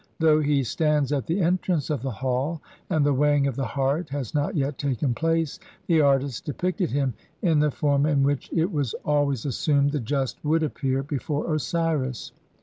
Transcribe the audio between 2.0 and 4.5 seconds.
the Hall and the weighing of the heart has